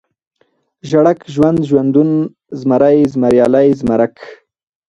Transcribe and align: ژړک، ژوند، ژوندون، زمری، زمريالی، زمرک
ژړک، 0.89 1.19
ژوند، 1.33 1.59
ژوندون، 1.69 2.09
زمری، 2.59 2.99
زمريالی، 3.13 3.67
زمرک 3.79 4.15